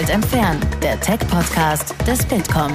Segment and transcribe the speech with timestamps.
[0.00, 2.74] Alt Entfernen, der Tech-Podcast des Bitkom.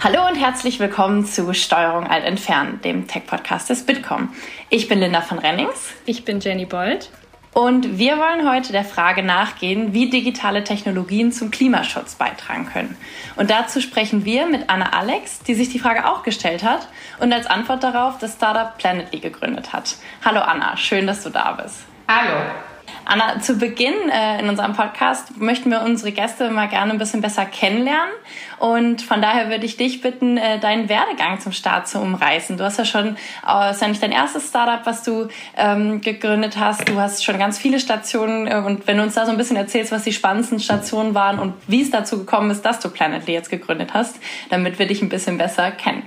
[0.00, 4.30] Hallo und herzlich willkommen zu Steuerung Alt Entfernen, dem Tech-Podcast des Bitkom.
[4.68, 5.92] Ich bin Linda von Rennings.
[6.06, 7.08] Ich bin Jenny Bold.
[7.52, 12.96] Und wir wollen heute der Frage nachgehen, wie digitale Technologien zum Klimaschutz beitragen können.
[13.36, 16.88] Und dazu sprechen wir mit Anna Alex, die sich die Frage auch gestellt hat
[17.20, 19.94] und als Antwort darauf das Startup Planetly gegründet hat.
[20.24, 21.76] Hallo Anna, schön, dass du da bist.
[22.08, 22.71] Hallo.
[23.04, 27.20] Anna, zu Beginn äh, in unserem Podcast möchten wir unsere Gäste mal gerne ein bisschen
[27.20, 28.12] besser kennenlernen.
[28.58, 32.56] Und von daher würde ich dich bitten, äh, deinen Werdegang zum Start zu umreißen.
[32.56, 36.58] Du hast ja schon, äh, ist ja nicht dein erstes Startup, was du ähm, gegründet
[36.58, 36.88] hast.
[36.88, 38.46] Du hast schon ganz viele Stationen.
[38.46, 41.38] Äh, und wenn du uns da so ein bisschen erzählst, was die spannendsten Stationen waren
[41.38, 44.16] und wie es dazu gekommen ist, dass du Planetly jetzt gegründet hast,
[44.50, 46.04] damit wir dich ein bisschen besser kennen.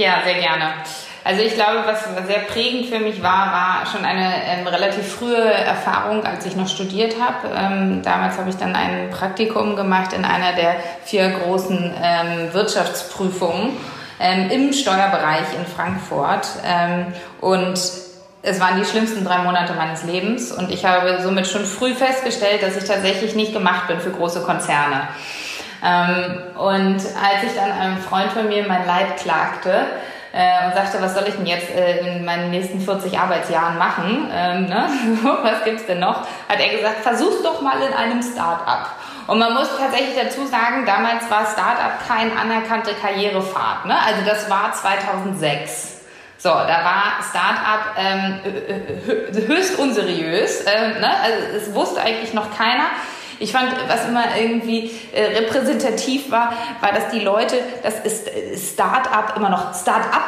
[0.00, 0.74] Ja, sehr gerne.
[1.24, 5.52] Also ich glaube, was sehr prägend für mich war, war schon eine ähm, relativ frühe
[5.52, 7.48] Erfahrung, als ich noch studiert habe.
[7.52, 13.76] Ähm, damals habe ich dann ein Praktikum gemacht in einer der vier großen ähm, Wirtschaftsprüfungen
[14.20, 16.46] ähm, im Steuerbereich in Frankfurt.
[16.64, 17.06] Ähm,
[17.40, 17.76] und
[18.42, 22.62] es waren die schlimmsten drei Monate meines Lebens und ich habe somit schon früh festgestellt,
[22.62, 25.08] dass ich tatsächlich nicht gemacht bin für große Konzerne.
[25.84, 29.86] Ähm, und als ich dann einem Freund von mir mein Leid klagte,
[30.32, 34.30] äh, und sagte, was soll ich denn jetzt äh, in meinen nächsten 40 Arbeitsjahren machen?
[34.32, 34.88] Ähm, ne?
[35.42, 36.20] was gibt's denn noch?
[36.48, 38.92] Hat er gesagt, versuch's doch mal in einem Start-up.
[39.26, 43.86] Und man muss tatsächlich dazu sagen, damals war Start-up kein anerkannte Karrierepfad.
[43.86, 43.96] Ne?
[44.06, 45.96] Also das war 2006.
[46.38, 48.40] So, da war Start-up ähm,
[49.48, 50.60] höchst unseriös.
[50.60, 51.10] Äh, ne?
[51.22, 52.84] Also es wusste eigentlich noch keiner.
[53.38, 58.56] Ich fand, was immer irgendwie äh, repräsentativ war, war, dass die Leute das ist äh,
[58.56, 60.24] Start-up immer noch Start-up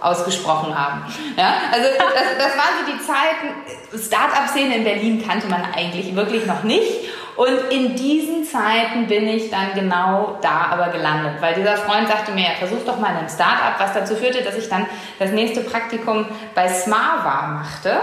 [0.00, 1.02] ausgesprochen haben.
[1.36, 6.46] Ja, also das, das waren so die Zeiten, Start-up-Szene in Berlin kannte man eigentlich wirklich
[6.46, 7.08] noch nicht.
[7.34, 12.32] Und in diesen Zeiten bin ich dann genau da aber gelandet, weil dieser Freund sagte
[12.32, 14.84] mir, ja, versuch doch mal in einem Start-up, was dazu führte, dass ich dann
[15.18, 17.98] das nächste Praktikum bei Smava machte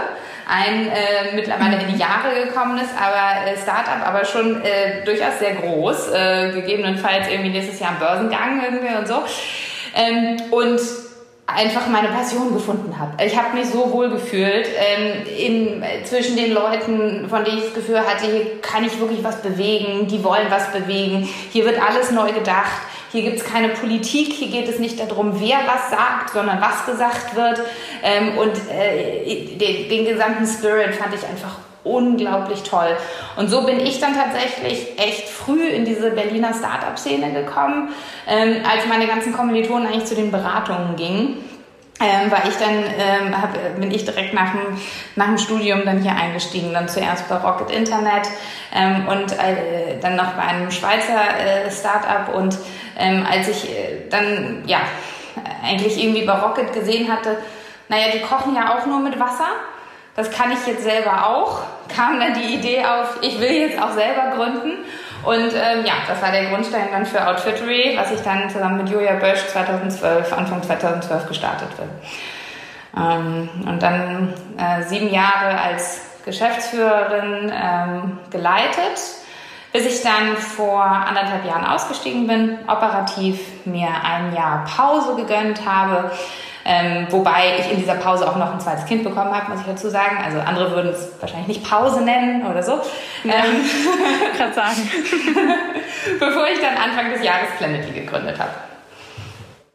[0.50, 5.54] ein äh, mittlerweile in die Jahre gekommenes, aber äh, Startup, aber schon äh, durchaus sehr
[5.54, 9.22] groß, äh, gegebenenfalls irgendwie nächstes Jahr im Börsengang irgendwie und so.
[9.94, 10.80] Ähm, und
[11.54, 13.24] einfach meine Passion gefunden habe.
[13.24, 17.74] Ich habe mich so wohl gefühlt ähm, in, zwischen den Leuten, von denen ich das
[17.74, 22.10] Gefühl hatte, hier kann ich wirklich was bewegen, die wollen was bewegen, hier wird alles
[22.10, 22.82] neu gedacht.
[23.12, 26.86] Hier gibt es keine Politik, hier geht es nicht darum, wer was sagt, sondern was
[26.86, 27.60] gesagt wird.
[28.04, 32.96] Ähm, und äh, den, den gesamten Spirit fand ich einfach unglaublich toll.
[33.36, 37.90] Und so bin ich dann tatsächlich echt früh in diese Berliner Startup-Szene gekommen,
[38.26, 41.44] ähm, als meine ganzen Kommilitonen eigentlich zu den Beratungen gingen.
[42.02, 44.78] Ähm, weil ich dann ähm, hab, bin ich direkt nach dem,
[45.16, 48.26] nach dem Studium dann hier eingestiegen, dann zuerst bei Rocket Internet
[48.74, 52.56] ähm, und äh, dann noch bei einem Schweizer äh, Startup und
[52.98, 54.78] ähm, als ich äh, dann ja
[55.62, 57.36] eigentlich irgendwie bei Rocket gesehen hatte,
[57.90, 59.48] naja, die kochen ja auch nur mit Wasser
[60.16, 61.62] das kann ich jetzt selber auch,
[61.94, 64.84] kam dann die Idee auf, ich will jetzt auch selber gründen.
[65.22, 68.88] Und ähm, ja, das war der Grundstein dann für Outfittery, was ich dann zusammen mit
[68.88, 71.88] Julia Bösch 2012, Anfang 2012 gestartet bin.
[72.96, 78.98] Ähm, und dann äh, sieben Jahre als Geschäftsführerin ähm, geleitet,
[79.72, 86.10] bis ich dann vor anderthalb Jahren ausgestiegen bin, operativ mir ein Jahr Pause gegönnt habe
[86.64, 89.66] ähm, wobei ich in dieser Pause auch noch ein zweites Kind bekommen habe, muss ich
[89.66, 90.18] dazu sagen.
[90.22, 92.80] Also andere würden es wahrscheinlich nicht Pause nennen oder so.
[93.24, 93.64] Ja, ähm,
[94.36, 94.76] gerade sagen.
[96.18, 98.50] Bevor ich dann Anfang des Jahres Planety gegründet habe.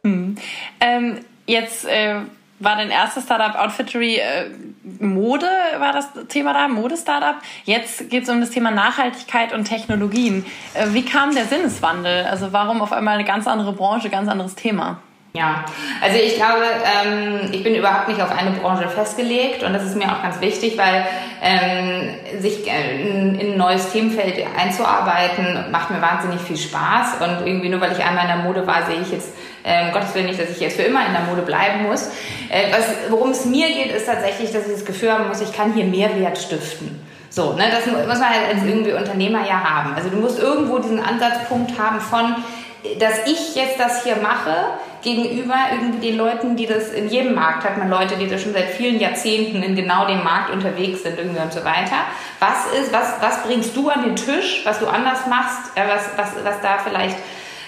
[0.04, 0.36] Hm.
[0.80, 2.16] Ähm, jetzt äh,
[2.58, 4.50] war dein erstes Startup Outfittery äh,
[5.00, 5.46] Mode,
[5.78, 7.36] war das Thema da, Mode-Startup.
[7.64, 10.46] Jetzt geht es um das Thema Nachhaltigkeit und Technologien.
[10.74, 12.24] Äh, wie kam der Sinneswandel?
[12.24, 14.98] Also warum auf einmal eine ganz andere Branche, ganz anderes Thema?
[15.36, 15.66] Ja,
[16.00, 16.64] also ich glaube,
[17.04, 20.40] ähm, ich bin überhaupt nicht auf eine Branche festgelegt und das ist mir auch ganz
[20.40, 21.06] wichtig, weil
[21.42, 27.46] ähm, sich äh, in, in, ein neues Themenfeld einzuarbeiten macht mir wahnsinnig viel Spaß und
[27.46, 30.24] irgendwie nur weil ich einmal in der Mode war, sehe ich jetzt ähm, Gottes Willen
[30.24, 32.06] nicht, dass ich jetzt für immer in der Mode bleiben muss.
[32.48, 32.72] Äh,
[33.10, 35.84] worum es mir geht, ist tatsächlich, dass ich das Gefühl haben muss, ich kann hier
[35.84, 36.98] Mehrwert stiften.
[37.28, 39.94] So, ne, das muss man halt als irgendwie Unternehmer ja haben.
[39.94, 42.36] Also du musst irgendwo diesen Ansatzpunkt haben von,
[42.98, 44.54] dass ich jetzt das hier mache,
[45.06, 48.52] gegenüber irgendwie den Leuten, die das in jedem Markt hat man Leute, die das schon
[48.52, 51.96] seit vielen Jahrzehnten in genau dem Markt unterwegs sind irgendwie und so weiter.
[52.40, 56.08] Was ist, was, was bringst du an den Tisch, was du anders machst, äh, was,
[56.16, 57.16] was, was da vielleicht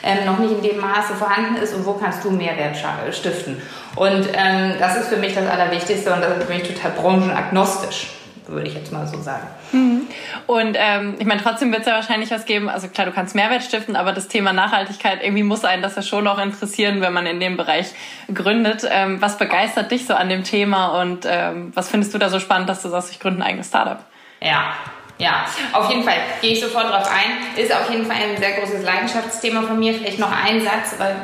[0.03, 2.77] ähm, noch nicht in dem Maße vorhanden ist und wo kannst du Mehrwert
[3.15, 3.63] stiften.
[3.95, 8.09] Und ähm, das ist für mich das Allerwichtigste und das ist für mich total branchenagnostisch.
[8.49, 9.47] Würde ich jetzt mal so sagen.
[9.73, 10.07] Mhm.
[10.47, 12.69] Und ähm, ich meine, trotzdem wird es ja wahrscheinlich was geben.
[12.69, 16.03] Also klar, du kannst Mehrwert stiften, aber das Thema Nachhaltigkeit irgendwie muss einen das ja
[16.03, 17.93] schon noch interessieren, wenn man in dem Bereich
[18.33, 18.87] gründet.
[18.91, 22.41] Ähm, was begeistert dich so an dem Thema und ähm, was findest du da so
[22.41, 24.05] spannend, dass du sagst, ich gründe ein eigenes Startup?
[24.41, 24.73] Ja,
[25.19, 27.61] ja, auf jeden Fall gehe ich sofort drauf ein.
[27.61, 29.95] Ist auf jeden Fall ein sehr großes Leidenschaftsthema von mir.
[29.95, 31.17] Vielleicht noch ein Satz, weil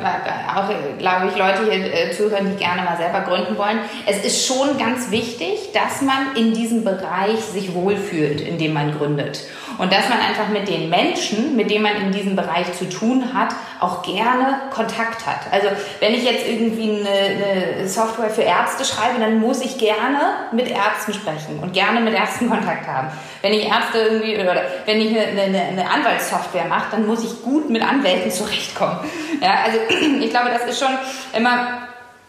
[0.53, 3.79] auch, glaube ich, Leute hier äh, zuhören, die gerne mal selber gründen wollen.
[4.05, 8.97] Es ist schon ganz wichtig, dass man in diesem Bereich sich wohlfühlt, in dem man
[8.97, 9.39] gründet.
[9.77, 13.33] Und dass man einfach mit den Menschen, mit denen man in diesem Bereich zu tun
[13.33, 13.49] hat,
[13.79, 15.51] auch gerne Kontakt hat.
[15.51, 15.67] Also
[15.99, 20.19] wenn ich jetzt irgendwie eine, eine Software für Ärzte schreibe, dann muss ich gerne
[20.51, 23.09] mit Ärzten sprechen und gerne mit Ärzten Kontakt haben.
[23.41, 27.41] Wenn ich Ärzte irgendwie oder wenn ich eine, eine, eine Anwaltssoftware mache, dann muss ich
[27.43, 28.99] gut mit Anwälten zurechtkommen.
[29.41, 29.77] Ja, also
[30.21, 30.93] ich glaube, das ist schon
[31.33, 31.85] immer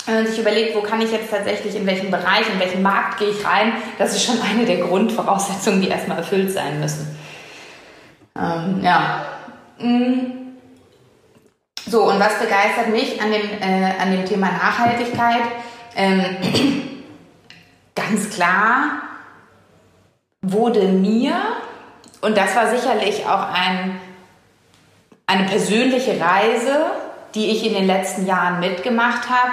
[0.06, 3.18] wenn man sich überlegt, wo kann ich jetzt tatsächlich, in welchem Bereich, in welchen Markt
[3.18, 7.18] gehe ich rein, das ist schon eine der Grundvoraussetzungen, die erstmal erfüllt sein müssen.
[8.38, 9.24] Ähm, ja.
[9.78, 10.36] Mm.
[11.88, 15.42] So, und was begeistert mich an dem, äh, an dem Thema Nachhaltigkeit?
[15.94, 16.36] Ähm,
[17.94, 19.02] ganz klar
[20.42, 21.34] wurde mir,
[22.20, 24.00] und das war sicherlich auch ein,
[25.26, 26.86] eine persönliche Reise,
[27.34, 29.52] die ich in den letzten Jahren mitgemacht habe,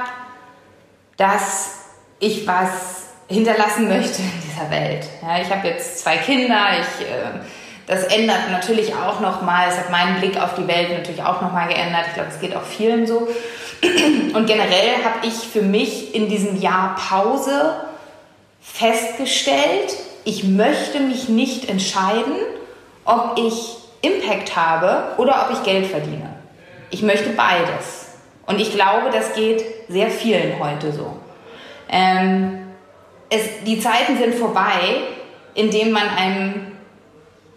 [1.17, 1.79] dass
[2.19, 5.05] ich was hinterlassen möchte in dieser Welt.
[5.21, 7.39] Ja, ich habe jetzt zwei Kinder, ich äh,
[7.87, 11.67] das ändert natürlich auch nochmal, es hat meinen Blick auf die Welt natürlich auch nochmal
[11.67, 12.05] geändert.
[12.07, 13.27] Ich glaube, es geht auch vielen so.
[14.33, 17.75] Und generell habe ich für mich in diesem Jahr Pause
[18.61, 22.35] festgestellt, ich möchte mich nicht entscheiden,
[23.03, 26.33] ob ich Impact habe oder ob ich Geld verdiene.
[26.89, 28.07] Ich möchte beides.
[28.45, 31.17] Und ich glaube, das geht sehr vielen heute so.
[31.89, 32.67] Ähm,
[33.29, 35.01] es, die Zeiten sind vorbei,
[35.55, 36.72] in denen man einem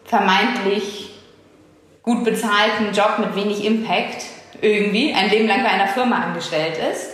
[0.06, 1.10] vermeintlich
[2.02, 4.24] gut bezahlten Job mit wenig Impact
[4.60, 7.12] irgendwie ein Leben lang bei einer Firma angestellt ist.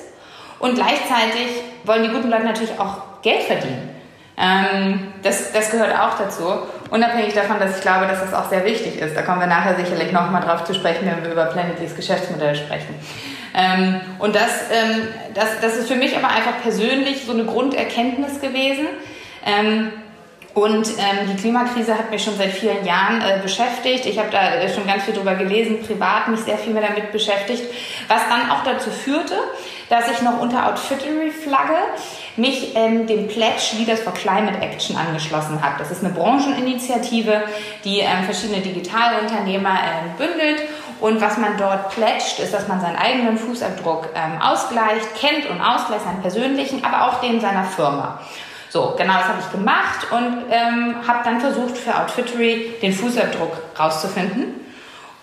[0.59, 1.49] Und gleichzeitig
[1.85, 3.91] wollen die guten Leute natürlich auch Geld verdienen.
[4.37, 6.45] Ähm, das, das gehört auch dazu.
[6.91, 9.17] Unabhängig davon, dass ich glaube, dass das auch sehr wichtig ist.
[9.17, 12.95] Da kommen wir nachher sicherlich nochmal drauf zu sprechen, wenn wir über Planetly's Geschäftsmodell sprechen.
[13.55, 18.41] Ähm, und das, ähm, das, das ist für mich aber einfach persönlich so eine Grunderkenntnis
[18.41, 18.87] gewesen.
[19.45, 19.93] Ähm,
[20.55, 24.05] und ähm, die Klimakrise hat mich schon seit vielen Jahren äh, beschäftigt.
[24.05, 27.11] Ich habe da äh, schon ganz viel drüber gelesen, privat mich sehr viel mehr damit
[27.11, 27.63] beschäftigt,
[28.09, 29.35] was dann auch dazu führte,
[29.89, 31.79] dass ich noch unter Outfittery-Flagge
[32.37, 35.77] mich ähm, dem Pledge Leaders for Climate Action angeschlossen habe.
[35.79, 37.45] Das ist eine Brancheninitiative,
[37.85, 40.69] die ähm, verschiedene Digitalunternehmer ähm, bündelt.
[41.01, 45.61] Und was man dort pledgt, ist, dass man seinen eigenen Fußabdruck ähm, ausgleicht, kennt und
[45.61, 48.21] ausgleicht, seinen persönlichen, aber auch den seiner Firma.
[48.73, 53.53] So, genau das habe ich gemacht und ähm, habe dann versucht, für Outfittery den Fußabdruck
[53.79, 54.65] rauszufinden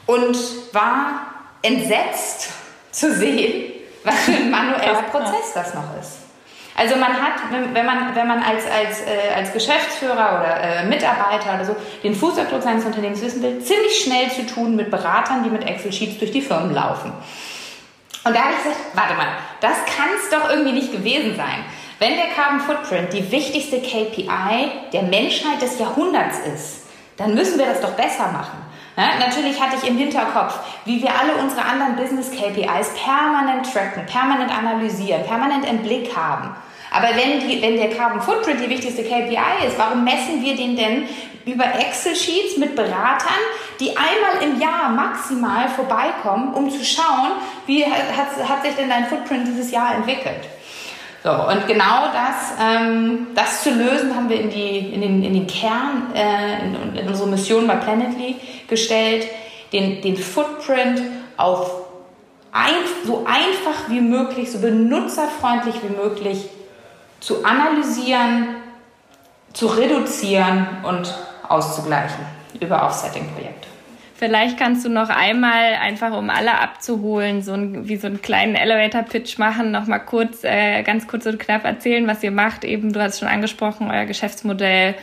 [0.06, 0.38] und
[0.72, 1.22] war
[1.64, 2.52] entsetzt
[2.92, 3.72] zu sehen,
[4.04, 6.18] was für ein manueller Prozess das noch ist.
[6.76, 7.42] Also man hat,
[7.74, 12.14] wenn man, wenn man als, als, äh, als Geschäftsführer oder äh, Mitarbeiter oder so den
[12.14, 16.32] Fußabdruck seines Unternehmens wissen will, ziemlich schnell zu tun mit Beratern, die mit Excel-Sheets durch
[16.32, 17.12] die Firmen laufen.
[18.24, 19.28] Und da habe ich gesagt, warte mal,
[19.60, 21.66] das kann es doch irgendwie nicht gewesen sein.
[22.00, 26.86] Wenn der Carbon Footprint die wichtigste KPI der Menschheit des Jahrhunderts ist,
[27.18, 28.58] dann müssen wir das doch besser machen.
[28.96, 34.06] Ja, natürlich hatte ich im Hinterkopf, wie wir alle unsere anderen Business KPIs permanent tracken,
[34.06, 36.56] permanent analysieren, permanent im Blick haben.
[36.90, 40.78] Aber wenn, die, wenn der Carbon Footprint die wichtigste KPI ist, warum messen wir den
[40.78, 41.04] denn
[41.46, 43.44] über Excel-Sheets mit Beratern,
[43.82, 47.32] die einmal im Jahr maximal vorbeikommen, um zu schauen,
[47.66, 50.48] wie hat, hat sich denn dein Footprint dieses Jahr entwickelt?
[51.24, 55.34] So, und genau das, ähm, das zu lösen, haben wir in, die, in, den, in
[55.34, 59.28] den Kern, äh, in, in unsere Mission bei Planetly gestellt,
[59.74, 61.02] den, den Footprint
[61.36, 61.72] auf
[62.52, 62.74] ein,
[63.06, 66.50] so einfach wie möglich, so benutzerfreundlich wie möglich
[67.20, 68.56] zu analysieren,
[69.54, 71.14] zu reduzieren und
[71.48, 72.26] auszugleichen
[72.60, 73.68] über Offsetting-Projekte.
[74.20, 78.56] Vielleicht kannst du noch einmal, einfach um alle abzuholen, so ein, wie so einen kleinen
[78.56, 82.66] Elevator-Pitch machen, noch mal kurz, äh, ganz kurz und knapp erzählen, was ihr macht.
[82.66, 84.96] Eben, du hast schon angesprochen, euer Geschäftsmodell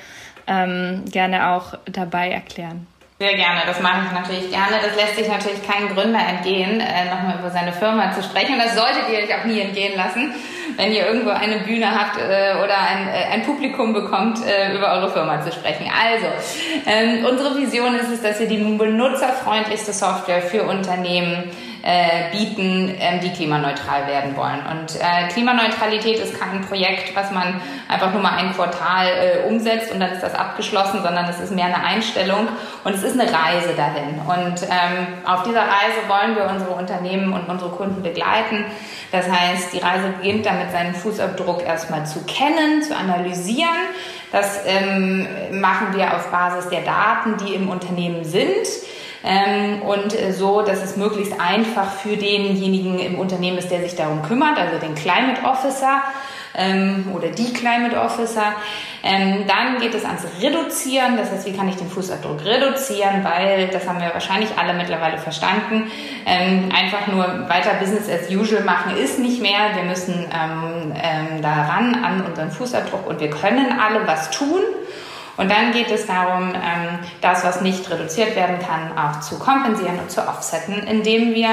[0.47, 2.87] ähm, gerne auch dabei erklären.
[3.19, 4.77] Sehr gerne, das mache ich natürlich gerne.
[4.83, 8.57] Das lässt sich natürlich keinem Gründer entgehen, äh, nochmal über seine Firma zu sprechen.
[8.57, 10.35] Und das solltet ihr euch auch nie entgehen lassen,
[10.77, 14.41] wenn ihr irgendwo eine Bühne habt äh, oder ein, äh, ein Publikum bekommt,
[14.75, 15.91] über eure Firma zu sprechen.
[15.91, 16.27] Also,
[16.85, 21.45] ähm, unsere Vision ist es, dass wir die benutzerfreundlichste Software für Unternehmen
[21.87, 24.59] äh, bieten, ähm, die klimaneutral werden wollen.
[24.73, 29.93] Und äh, Klimaneutralität ist kein Projekt, was man einfach nur mal ein Quartal äh, umsetzt
[29.93, 32.49] und dann ist das abgeschlossen, sondern es ist mehr eine Einstellung
[32.83, 34.19] und es ist eine Reise dahin.
[34.19, 38.65] Und ähm, auf dieser Reise wollen wir unsere Unternehmen und unsere Kunden begleiten.
[39.13, 43.71] Das heißt, die Reise beginnt damit, seinen Fußabdruck erstmal zu kennen, zu analysieren.
[44.33, 48.67] Das ähm, machen wir auf Basis der Daten, die im Unternehmen sind
[49.27, 53.97] ähm, und äh, so, dass es möglichst einfach für denjenigen im Unternehmen ist, der sich
[53.97, 56.03] darum kümmert, also den Climate Officer
[56.55, 58.55] ähm, oder die Climate Officer.
[59.03, 63.69] Ähm, dann geht es ans Reduzieren, das heißt, wie kann ich den Fußabdruck reduzieren, weil,
[63.69, 65.91] das haben wir wahrscheinlich alle mittlerweile verstanden,
[66.25, 69.75] ähm, einfach nur weiter Business as usual machen ist nicht mehr.
[69.75, 74.63] Wir müssen ähm, ähm, daran an unseren Fußabdruck und wir können alle was tun.
[75.37, 79.99] Und dann geht es darum, ähm, das, was nicht reduziert werden kann, auch zu kompensieren
[79.99, 81.51] und zu offsetten, indem wir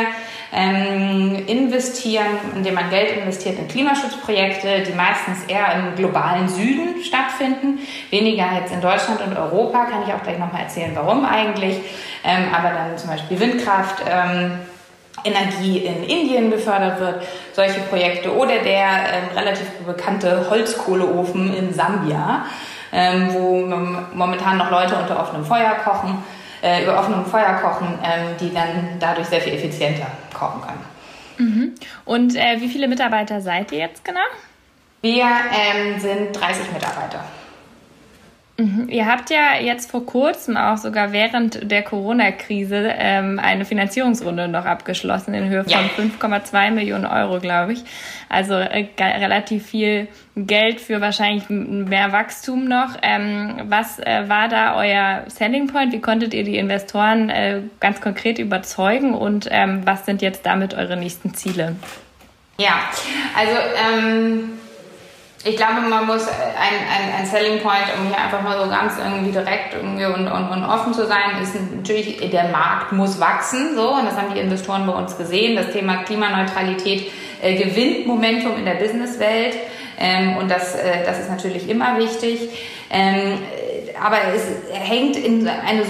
[0.53, 2.25] ähm, investieren,
[2.55, 8.71] indem man Geld investiert in Klimaschutzprojekte, die meistens eher im globalen Süden stattfinden, weniger jetzt
[8.71, 11.77] in Deutschland und Europa, kann ich auch gleich nochmal erzählen, warum eigentlich,
[12.23, 14.03] ähm, aber dann zum Beispiel Windkraft.
[15.23, 17.23] Energie in Indien gefördert wird,
[17.53, 22.45] solche Projekte oder der ähm, relativ bekannte Holzkohleofen in Sambia,
[22.93, 23.65] ähm, wo
[24.13, 26.23] momentan noch Leute unter offenem Feuer kochen,
[26.61, 30.85] äh, über offenem Feuer kochen, ähm, die dann dadurch sehr viel effizienter kochen können.
[31.37, 31.75] Mhm.
[32.05, 34.21] Und äh, wie viele Mitarbeiter seid ihr jetzt genau?
[35.01, 37.25] Wir ähm, sind 30 Mitarbeiter.
[38.55, 38.87] Mhm.
[38.87, 44.65] Ihr habt ja jetzt vor kurzem auch sogar während der Corona-Krise ähm, eine Finanzierungsrunde noch
[44.65, 45.79] abgeschlossen in Höhe von ja.
[45.79, 47.83] 5,2 Millionen Euro, glaube ich.
[48.29, 52.95] Also äh, relativ viel Geld für wahrscheinlich mehr Wachstum noch.
[53.01, 55.91] Ähm, was äh, war da euer Selling Point?
[55.91, 60.75] Wie konntet ihr die Investoren äh, ganz konkret überzeugen und ähm, was sind jetzt damit
[60.75, 61.75] eure nächsten Ziele?
[62.59, 62.75] Ja,
[63.35, 63.57] also
[63.97, 64.59] ähm
[65.45, 68.93] ich glaube, man muss ein, ein, ein Selling Point, um hier einfach mal so ganz
[68.97, 73.75] irgendwie direkt irgendwie und, und, und offen zu sein, ist natürlich, der Markt muss wachsen,
[73.75, 75.55] so, und das haben die Investoren bei uns gesehen.
[75.57, 79.55] Das Thema Klimaneutralität äh, gewinnt Momentum in der Businesswelt,
[79.99, 82.49] ähm, und das, äh, das ist natürlich immer wichtig.
[82.89, 83.39] Ähm,
[84.01, 85.83] aber es hängt in, eine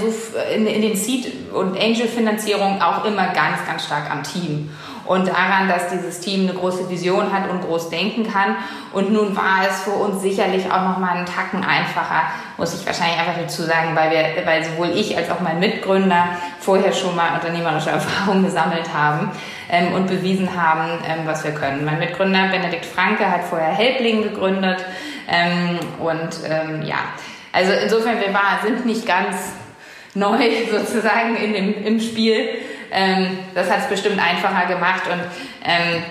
[0.56, 4.70] in, in den Seed- und Angel-Finanzierung auch immer ganz, ganz stark am Team
[5.06, 8.56] und daran, dass dieses Team eine große Vision hat und groß denken kann.
[8.92, 12.24] Und nun war es für uns sicherlich auch noch mal einen Tacken einfacher,
[12.58, 16.28] muss ich wahrscheinlich einfach dazu sagen, weil wir, weil sowohl ich als auch mein Mitgründer
[16.60, 19.32] vorher schon mal unternehmerische Erfahrungen gesammelt haben
[19.70, 21.84] ähm, und bewiesen haben, ähm, was wir können.
[21.84, 24.86] Mein Mitgründer Benedikt Franke hat vorher Helbling gegründet
[25.28, 26.98] ähm, und ähm, ja,
[27.52, 29.54] also insofern wir war, sind nicht ganz
[30.14, 30.38] neu
[30.72, 32.48] sozusagen in dem, im Spiel.
[32.94, 35.20] Ähm, das hat es bestimmt einfacher gemacht und
[35.66, 36.04] ähm,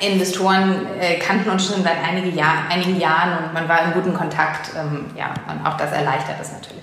[0.00, 4.12] Investoren äh, kannten uns schon seit einige Jahr, einigen Jahren und man war in guten
[4.12, 4.70] Kontakt.
[4.76, 6.76] Ähm, ja, und auch das erleichtert es natürlich.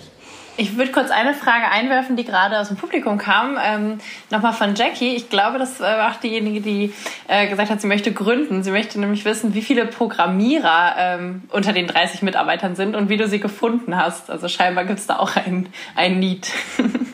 [0.56, 3.58] Ich würde kurz eine Frage einwerfen, die gerade aus dem Publikum kam.
[3.64, 3.98] Ähm,
[4.30, 5.16] Nochmal von Jackie.
[5.16, 6.94] Ich glaube, das war auch diejenige, die
[7.28, 8.62] äh, gesagt hat, sie möchte gründen.
[8.62, 13.18] Sie möchte nämlich wissen, wie viele Programmierer ähm, unter den 30 Mitarbeitern sind und wie
[13.18, 14.30] du sie gefunden hast.
[14.30, 16.52] Also scheinbar gibt es da auch ein, ein Need.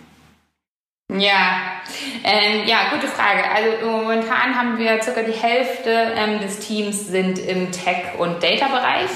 [1.12, 1.82] Ja,
[2.24, 3.42] ähm, ja, gute Frage.
[3.50, 9.10] Also momentan haben wir circa die Hälfte ähm, des Teams sind im Tech- und Data-Bereich.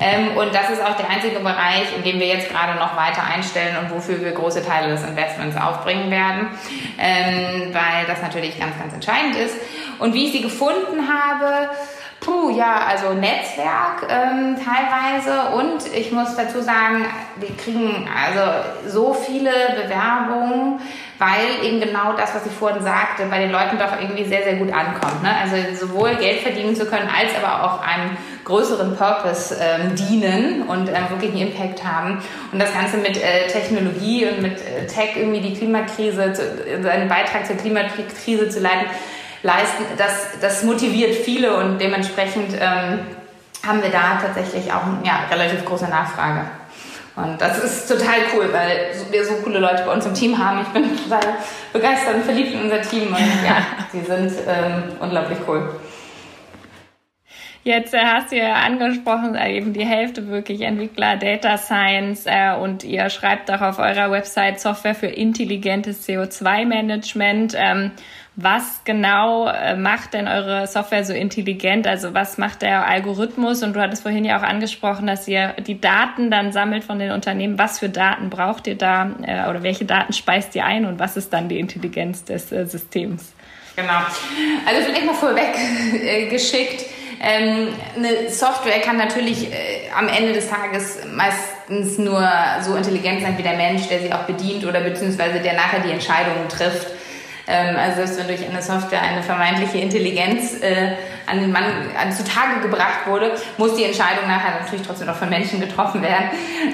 [0.00, 3.22] Ähm, und das ist auch der einzige Bereich, in dem wir jetzt gerade noch weiter
[3.24, 6.48] einstellen und wofür wir große Teile des Investments aufbringen werden,
[6.98, 9.54] ähm, weil das natürlich ganz, ganz entscheidend ist.
[9.98, 11.68] Und wie ich sie gefunden habe,
[12.24, 17.04] Puh, ja, also Netzwerk ähm, teilweise und ich muss dazu sagen,
[17.36, 19.50] wir kriegen also so viele
[19.82, 20.80] Bewerbungen,
[21.18, 24.54] weil eben genau das, was ich vorhin sagte, bei den Leuten doch irgendwie sehr, sehr
[24.54, 25.22] gut ankommt.
[25.22, 25.30] Ne?
[25.36, 30.88] Also sowohl Geld verdienen zu können, als aber auch einem größeren Purpose ähm, dienen und
[30.88, 32.22] ähm, wirklich einen Impact haben.
[32.52, 36.88] Und das Ganze mit äh, Technologie und mit äh, Tech irgendwie die Klimakrise, zu, äh,
[36.88, 38.86] einen Beitrag zur Klimakrise zu leiten,
[39.44, 43.00] leisten, das, das motiviert viele und dementsprechend ähm,
[43.64, 46.46] haben wir da tatsächlich auch ja, relativ große Nachfrage.
[47.14, 50.62] Und das ist total cool, weil wir so coole Leute bei uns im Team haben.
[50.62, 51.34] Ich bin total
[51.72, 53.58] begeistert und verliebt in unser Team und ja,
[53.92, 55.68] sie sind ähm, unglaublich cool.
[57.62, 62.54] Jetzt äh, hast du ja angesprochen, äh, eben die Hälfte wirklich Entwickler, Data Science äh,
[62.56, 67.54] und ihr schreibt auch auf eurer Website Software für intelligentes CO2-Management.
[67.56, 67.92] Ähm,
[68.36, 71.86] was genau äh, macht denn eure Software so intelligent?
[71.86, 73.62] Also was macht der Algorithmus?
[73.62, 77.12] Und du hattest vorhin ja auch angesprochen, dass ihr die Daten dann sammelt von den
[77.12, 77.58] Unternehmen.
[77.58, 81.16] Was für Daten braucht ihr da äh, oder welche Daten speist ihr ein und was
[81.16, 83.32] ist dann die Intelligenz des äh, Systems?
[83.76, 84.00] Genau.
[84.66, 85.54] Also vielleicht mal vorweg
[86.30, 86.86] geschickt.
[87.22, 89.48] Ähm, eine Software kann natürlich
[89.96, 92.28] am Ende des Tages meistens nur
[92.62, 95.92] so intelligent sein wie der Mensch, der sie auch bedient oder beziehungsweise der nachher die
[95.92, 96.93] Entscheidungen trifft.
[97.46, 100.92] Ähm, also selbst wenn durch eine Software eine vermeintliche Intelligenz äh,
[101.26, 101.64] an den Mann
[101.98, 106.30] an, zutage gebracht wurde, muss die Entscheidung nachher natürlich trotzdem noch von Menschen getroffen werden.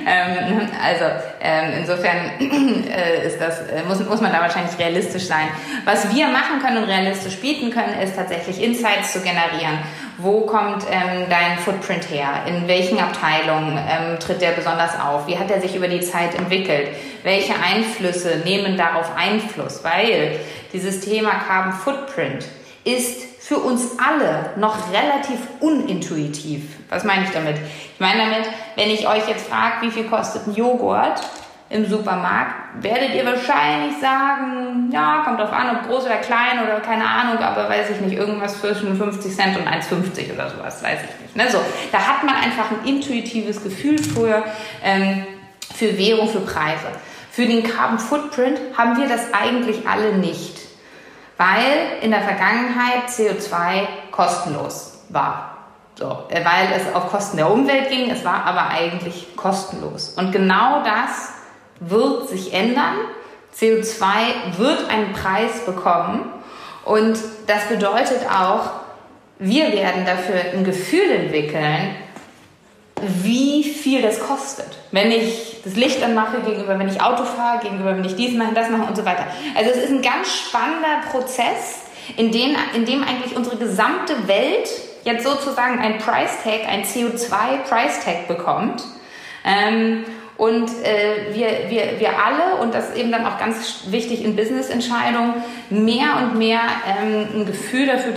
[0.06, 1.04] Ähm, also
[1.40, 2.16] ähm, insofern
[2.88, 5.48] äh, ist das, äh, muss, muss man da wahrscheinlich realistisch sein.
[5.84, 9.78] Was wir machen können und realistisch bieten können, ist tatsächlich Insights zu generieren.
[10.18, 12.44] Wo kommt ähm, dein Footprint her?
[12.46, 15.26] In welchen Abteilungen ähm, tritt der besonders auf?
[15.26, 16.88] Wie hat er sich über die Zeit entwickelt?
[17.22, 19.82] Welche Einflüsse nehmen darauf Einfluss?
[19.82, 20.38] Weil
[20.72, 22.46] dieses Thema Carbon Footprint
[22.84, 26.62] ist für uns alle noch relativ unintuitiv.
[26.88, 27.56] Was meine ich damit?
[27.94, 31.20] Ich meine damit, wenn ich euch jetzt frage, wie viel kostet ein Joghurt
[31.68, 36.80] im Supermarkt, werdet ihr wahrscheinlich sagen, ja, kommt drauf an, ob groß oder klein oder
[36.80, 40.98] keine Ahnung, aber weiß ich nicht, irgendwas zwischen 50 Cent und 1,50 oder sowas, weiß
[41.02, 41.36] ich nicht.
[41.36, 41.44] Ne?
[41.50, 41.58] So,
[41.92, 44.44] da hat man einfach ein intuitives Gefühl für,
[44.82, 45.26] ähm,
[45.74, 46.86] für Währung, für Preise.
[47.30, 50.60] Für den Carbon Footprint haben wir das eigentlich alle nicht
[51.40, 55.56] weil in der Vergangenheit CO2 kostenlos war.
[55.94, 60.11] So, äh, weil es auf Kosten der Umwelt ging, es war aber eigentlich kostenlos.
[60.18, 61.32] Und genau das
[61.80, 62.94] wird sich ändern.
[63.59, 66.30] CO2 wird einen Preis bekommen
[66.85, 68.73] und das bedeutet auch,
[69.38, 71.97] wir werden dafür ein Gefühl entwickeln,
[73.23, 74.78] wie viel das kostet.
[74.90, 78.54] Wenn ich das Licht anmache, gegenüber wenn ich Auto fahre, gegenüber wenn ich dies mache,
[78.54, 79.26] das mache und so weiter.
[79.57, 81.83] Also es ist ein ganz spannender Prozess,
[82.16, 84.69] in dem, in dem eigentlich unsere gesamte Welt
[85.04, 88.83] jetzt sozusagen ein Price Tag, ein CO2 Price Tag bekommt.
[89.45, 90.04] Ähm,
[90.40, 94.37] und äh, wir, wir, wir alle, und das ist eben dann auch ganz wichtig in
[94.37, 95.35] Business-Entscheidungen,
[95.68, 98.14] mehr und mehr ähm, ein Gefühl dafür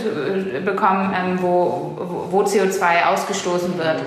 [0.55, 1.97] äh, bekommen, ähm, wo,
[2.31, 4.03] wo CO2 ausgestoßen wird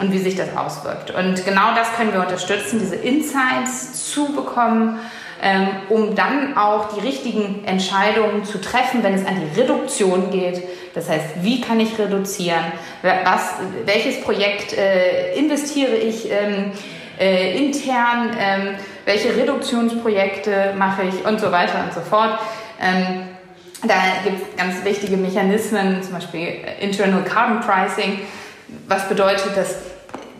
[0.00, 1.12] und wie sich das auswirkt.
[1.12, 4.98] Und genau das können wir unterstützen, diese Insights zu bekommen,
[5.40, 10.60] ähm, um dann auch die richtigen Entscheidungen zu treffen, wenn es an die Reduktion geht.
[10.96, 12.64] Das heißt, wie kann ich reduzieren?
[13.02, 13.54] Was,
[13.86, 16.32] welches Projekt äh, investiere ich?
[16.32, 16.72] Ähm,
[17.20, 22.38] äh, intern, ähm, welche Reduktionsprojekte mache ich und so weiter und so fort.
[22.80, 23.28] Ähm,
[23.82, 28.20] da gibt es ganz wichtige Mechanismen, zum Beispiel äh, Internal Carbon Pricing,
[28.88, 29.76] was bedeutet, dass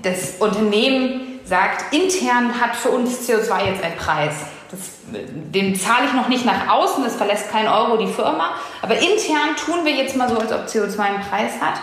[0.02, 4.34] das Unternehmen sagt, intern hat für uns CO2 jetzt einen Preis.
[4.70, 4.78] Das,
[5.12, 9.56] den zahle ich noch nicht nach außen, das verlässt kein Euro die Firma, aber intern
[9.56, 11.80] tun wir jetzt mal so, als ob CO2 einen Preis hat.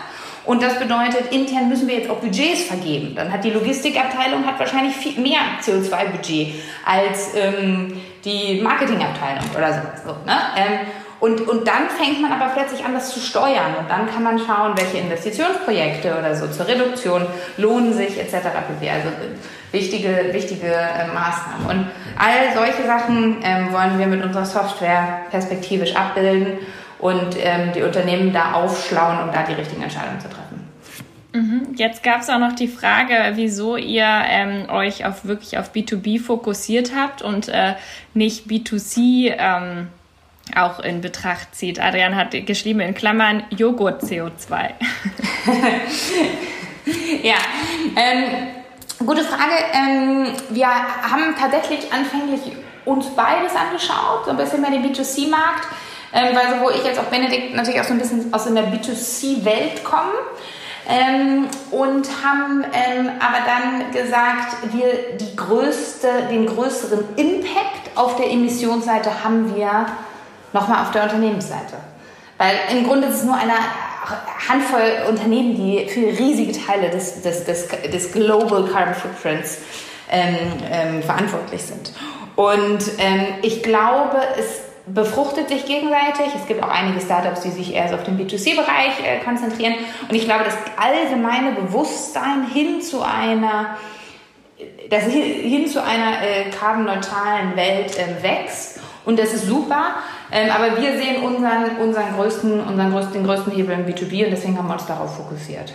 [0.48, 3.14] Und das bedeutet, intern müssen wir jetzt auch Budgets vergeben.
[3.14, 6.54] Dann hat die Logistikabteilung hat wahrscheinlich viel mehr CO2-Budget
[6.86, 10.02] als ähm, die Marketingabteilung oder sowas.
[10.06, 10.38] So, ne?
[10.56, 10.86] Ähm,
[11.20, 13.74] und, und dann fängt man aber plötzlich an, das zu steuern.
[13.78, 17.26] Und dann kann man schauen, welche Investitionsprojekte oder so zur Reduktion
[17.58, 18.36] lohnen sich etc.
[18.36, 21.66] Also äh, wichtige, wichtige äh, Maßnahmen.
[21.68, 26.56] Und all solche Sachen ähm, wollen wir mit unserer Software perspektivisch abbilden
[26.98, 30.48] und ähm, die Unternehmen da aufschlauen, um da die richtigen Entscheidungen zu treffen.
[31.32, 31.74] Mhm.
[31.76, 36.20] Jetzt gab es auch noch die Frage, wieso ihr ähm, euch auf wirklich auf B2B
[36.20, 37.74] fokussiert habt und äh,
[38.14, 39.88] nicht B2C ähm,
[40.56, 41.80] auch in Betracht zieht.
[41.80, 44.70] Adrian hat geschrieben in Klammern Joghurt CO2.
[47.22, 47.36] ja,
[47.96, 49.52] ähm, gute Frage.
[49.74, 52.40] Ähm, wir haben tatsächlich anfänglich
[52.86, 55.68] uns beides angeschaut, so ein bisschen mehr den B2C-Markt
[56.12, 59.84] ähm, weil sowohl ich als auch Benedikt natürlich auch so ein bisschen aus der B2C-Welt
[59.84, 60.12] kommen.
[60.90, 68.30] Ähm, und haben ähm, aber dann gesagt, wir die größte, den größeren Impact auf der
[68.30, 69.84] Emissionsseite haben wir
[70.54, 71.76] nochmal auf der Unternehmensseite.
[72.38, 73.52] Weil im Grunde ist es nur eine
[74.48, 79.58] Handvoll Unternehmen, die für riesige Teile des, des, des, des Global Carbon Footprints
[80.10, 80.36] ähm,
[80.70, 81.92] ähm, verantwortlich sind.
[82.34, 84.62] Und ähm, ich glaube, es
[84.94, 86.34] befruchtet sich gegenseitig.
[86.34, 89.74] Es gibt auch einige Startups, die sich eher so auf den B2C-Bereich äh, konzentrieren.
[90.08, 93.76] Und ich glaube, das allgemeine Bewusstsein hin zu einer,
[94.90, 98.80] das hin, zu einer äh, carbonneutralen Welt äh, wächst.
[99.04, 99.94] Und das ist super.
[100.30, 104.30] Ähm, aber wir sehen unseren, unseren größten, unseren größten, den größten Hebel im B2B und
[104.30, 105.72] deswegen haben wir uns darauf fokussiert.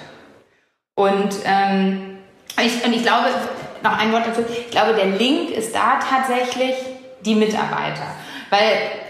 [0.95, 2.19] Und, ähm,
[2.63, 3.29] ich, und ich glaube,
[3.83, 6.75] noch ein Wort dazu, ich glaube, der Link ist da tatsächlich
[7.21, 8.05] die Mitarbeiter.
[8.49, 9.02] Weil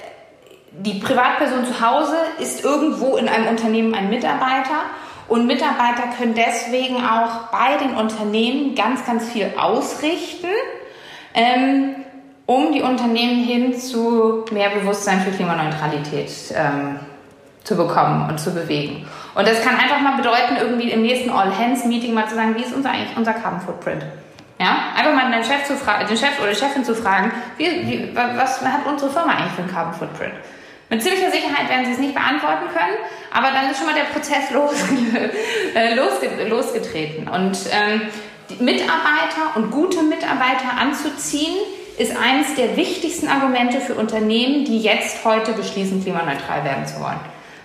[0.79, 4.81] die Privatperson zu Hause ist irgendwo in einem Unternehmen ein Mitarbeiter
[5.27, 10.49] und Mitarbeiter können deswegen auch bei den Unternehmen ganz, ganz viel ausrichten,
[11.33, 11.95] ähm,
[12.45, 16.99] um die Unternehmen hin zu mehr Bewusstsein für Klimaneutralität ähm,
[17.63, 19.07] zu bekommen und zu bewegen.
[19.35, 22.73] Und das kann einfach mal bedeuten, irgendwie im nächsten All-Hands-Meeting mal zu sagen, wie ist
[22.73, 24.05] unser, eigentlich unser Carbon Footprint?
[24.59, 28.61] Ja, einfach mal den Chef, zu den Chef oder Chefin zu fragen, wie, wie, was
[28.61, 30.33] hat unsere Firma eigentlich für einen Carbon Footprint?
[30.89, 32.97] Mit ziemlicher Sicherheit werden sie es nicht beantworten können,
[33.31, 35.31] aber dann ist schon mal der Prozess losge
[35.75, 37.27] äh, losge losgetreten.
[37.27, 38.01] Und ähm,
[38.59, 41.55] Mitarbeiter und gute Mitarbeiter anzuziehen,
[41.97, 47.19] ist eines der wichtigsten Argumente für Unternehmen, die jetzt heute beschließen, klimaneutral werden zu wollen.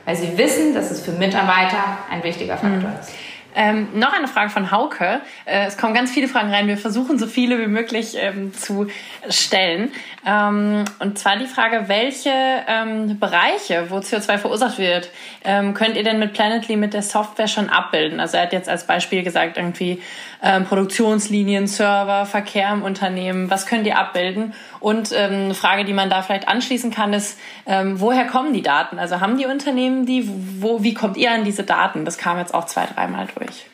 [0.05, 2.97] Weil sie wissen, dass es für Mitarbeiter ein wichtiger Faktor mhm.
[3.01, 3.11] ist.
[3.55, 5.21] Ähm, noch eine Frage von Hauke.
[5.45, 6.69] Äh, es kommen ganz viele Fragen rein.
[6.69, 8.89] Wir versuchen so viele wie möglich ähm, zu
[9.29, 9.91] stellen.
[10.27, 15.11] Ähm, und zwar die Frage, welche ähm, Bereiche, wo CO2 verursacht wird,
[15.45, 18.21] ähm, könnt ihr denn mit Planetly mit der Software schon abbilden?
[18.21, 20.03] Also er hat jetzt als Beispiel gesagt, irgendwie
[20.43, 23.51] ähm, Produktionslinien, Server, Verkehr im Unternehmen.
[23.51, 24.55] Was könnt ihr abbilden?
[24.81, 28.63] Und ähm, eine Frage, die man da vielleicht anschließen kann, ist, ähm, woher kommen die
[28.63, 28.99] Daten?
[28.99, 30.29] Also haben die Unternehmen die?
[30.61, 32.05] Wo, wie kommt ihr an diese Daten?
[32.05, 33.67] Das kam jetzt auch zwei, dreimal durch.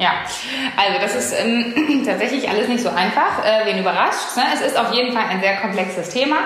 [0.00, 0.12] Ja,
[0.76, 4.36] also das ist ähm, tatsächlich alles nicht so einfach, äh, wen überrascht.
[4.36, 4.44] Ne?
[4.54, 6.36] Es ist auf jeden Fall ein sehr komplexes Thema.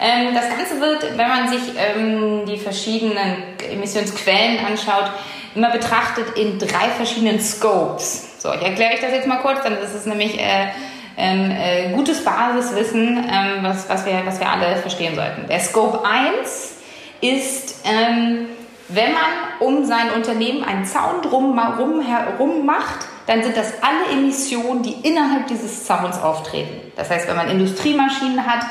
[0.00, 5.12] Ähm, das Ganze wird, wenn man sich ähm, die verschiedenen Emissionsquellen anschaut,
[5.54, 8.25] immer betrachtet in drei verschiedenen Scopes.
[8.38, 10.68] So, ich erkläre euch das jetzt mal kurz, dann ist es nämlich äh,
[11.16, 15.46] ähm, äh, gutes Basiswissen, ähm, was, was, wir, was wir alle verstehen sollten.
[15.48, 16.74] Der Scope 1
[17.20, 18.46] ist, ähm,
[18.88, 19.22] wenn man
[19.60, 25.48] um sein Unternehmen einen Zaun drumherum herum macht, dann sind das alle Emissionen, die innerhalb
[25.48, 26.92] dieses Zauns auftreten.
[26.94, 28.64] Das heißt, wenn man Industriemaschinen hat,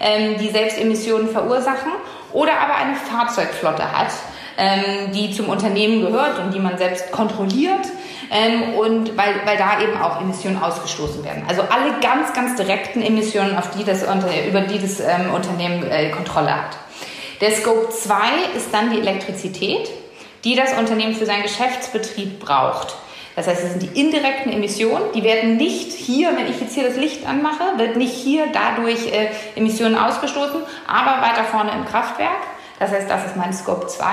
[0.00, 1.92] ähm, die selbst Emissionen verursachen,
[2.32, 4.12] oder aber eine Fahrzeugflotte hat,
[4.56, 7.86] ähm, die zum Unternehmen gehört und die man selbst kontrolliert,
[8.30, 11.42] ähm, und weil, weil da eben auch Emissionen ausgestoßen werden.
[11.48, 16.10] Also alle ganz, ganz direkten Emissionen, auf die das, über die das ähm, Unternehmen äh,
[16.10, 16.76] Kontrolle hat.
[17.40, 18.14] Der Scope 2
[18.56, 19.88] ist dann die Elektrizität,
[20.44, 22.94] die das Unternehmen für seinen Geschäftsbetrieb braucht.
[23.36, 26.84] Das heißt, es sind die indirekten Emissionen, die werden nicht hier, wenn ich jetzt hier
[26.84, 32.42] das Licht anmache, wird nicht hier dadurch äh, Emissionen ausgestoßen, aber weiter vorne im Kraftwerk.
[32.80, 34.04] Das heißt, das ist mein Scope 2.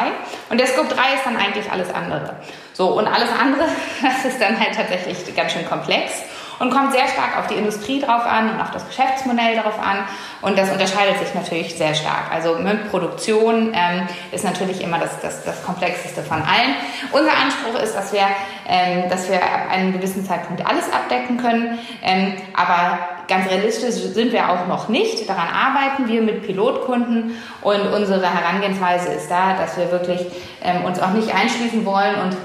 [0.50, 2.36] Und der Scope 3 ist dann eigentlich alles andere.
[2.74, 3.66] So, und alles andere,
[4.04, 6.12] das ist dann halt tatsächlich ganz schön komplex
[6.60, 10.06] und kommt sehr stark auf die Industrie drauf an und auf das Geschäftsmodell drauf an.
[10.42, 12.32] Und das unterscheidet sich natürlich sehr stark.
[12.32, 16.76] Also mit Produktion ähm, ist natürlich immer das, das, das komplexeste von allen.
[17.12, 18.28] Unser Anspruch ist, dass wir,
[18.68, 21.80] ähm, dass wir ab einem gewissen Zeitpunkt alles abdecken können.
[22.04, 25.30] Ähm, aber ganz realistisch sind wir auch noch nicht.
[25.30, 30.26] Daran arbeiten wir mit Pilotkunden und unsere Herangehensweise ist da, dass wir wirklich
[30.64, 32.38] ähm, uns auch nicht einschließen wollen und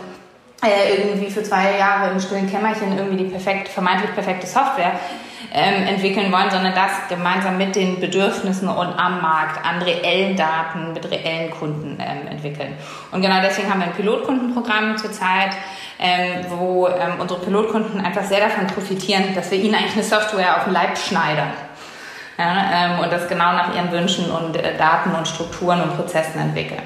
[0.62, 4.92] äh, irgendwie für zwei Jahre im stillen Kämmerchen irgendwie die perfekt, vermeintlich perfekte Software
[5.52, 10.92] ähm, entwickeln wollen, sondern das gemeinsam mit den Bedürfnissen und am Markt an reellen Daten
[10.94, 12.74] mit reellen Kunden ähm, entwickeln.
[13.10, 15.50] Und genau deswegen haben wir ein Pilotkundenprogramm zurzeit,
[15.98, 20.56] ähm, wo ähm, unsere Pilotkunden einfach sehr davon profitieren, dass wir ihnen eigentlich eine Software
[20.56, 21.50] auf den Leib schneidern.
[22.38, 26.40] Ja, ähm, und das genau nach ihren Wünschen und äh, Daten und Strukturen und Prozessen
[26.40, 26.82] entwickeln.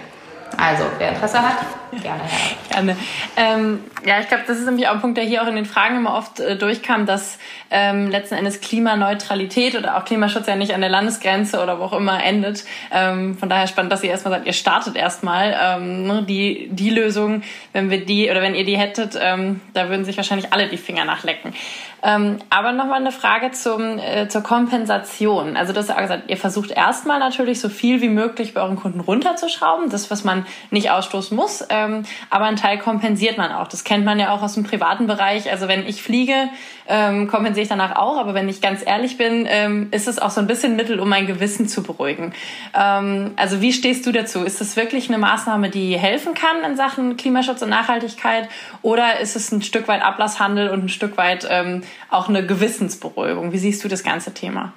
[0.59, 1.59] Also, wer Interesse hat,
[1.91, 2.57] gerne her.
[2.71, 2.97] Gerne.
[3.37, 5.65] Ähm, ja, ich glaube, das ist nämlich auch ein Punkt, der hier auch in den
[5.65, 7.39] Fragen immer oft äh, durchkam, dass
[7.71, 11.93] ähm, letzten Endes Klimaneutralität oder auch Klimaschutz ja nicht an der Landesgrenze oder wo auch
[11.93, 12.65] immer endet.
[12.93, 16.91] Ähm, von daher spannend, dass ihr erstmal sagt, ihr startet erstmal ähm, ne, die, die
[16.91, 20.69] Lösung, wenn wir die oder wenn ihr die hättet, ähm, da würden sich wahrscheinlich alle
[20.69, 21.55] die Finger nachlecken.
[22.03, 25.57] Ähm, aber nochmal eine Frage zum, äh, zur Kompensation.
[25.57, 29.01] Also das ja gesagt, ihr versucht erstmal natürlich so viel wie möglich bei euren Kunden
[29.01, 33.69] runterzuschrauben, das, was man nicht ausstoßen muss, ähm, aber einen Teil kompensiert man auch.
[33.69, 35.51] Das kennt man ja auch aus dem privaten Bereich.
[35.51, 36.49] Also wenn ich fliege,
[36.89, 40.31] ähm, kompensiere ich danach auch, aber wenn ich ganz ehrlich bin, ähm, ist es auch
[40.31, 42.33] so ein bisschen Mittel, um mein Gewissen zu beruhigen.
[42.75, 44.45] Ähm, also wie stehst du dazu?
[44.45, 48.49] Ist das wirklich eine Maßnahme, die helfen kann in Sachen Klimaschutz und Nachhaltigkeit
[48.83, 53.53] oder ist es ein Stück weit Ablasshandel und ein Stück weit ähm, auch eine Gewissensberuhigung.
[53.53, 54.73] Wie siehst du das ganze Thema?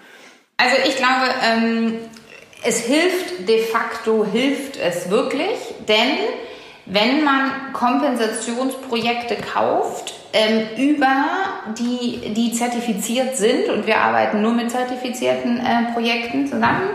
[0.58, 1.94] Also ich glaube, ähm,
[2.64, 5.58] es hilft, de facto hilft es wirklich,
[5.88, 6.18] denn
[6.90, 11.26] wenn man Kompensationsprojekte kauft, ähm, über
[11.78, 16.90] die, die zertifiziert sind, und wir arbeiten nur mit zertifizierten äh, Projekten zusammen,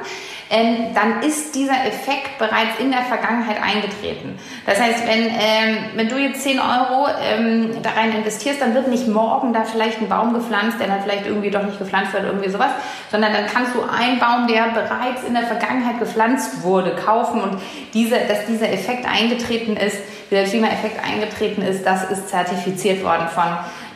[0.51, 4.39] ähm, dann ist dieser Effekt bereits in der Vergangenheit eingetreten.
[4.67, 8.89] Das heißt, wenn, ähm, wenn du jetzt 10 Euro ähm, da rein investierst, dann wird
[8.89, 12.25] nicht morgen da vielleicht ein Baum gepflanzt, der dann vielleicht irgendwie doch nicht gepflanzt wird,
[12.25, 12.71] irgendwie sowas,
[13.11, 17.61] sondern dann kannst du einen Baum, der bereits in der Vergangenheit gepflanzt wurde, kaufen und
[17.95, 19.99] diese, dass dieser Effekt eingetreten ist,
[20.31, 23.45] dieser Klimaeffekt eingetreten ist, das ist zertifiziert worden von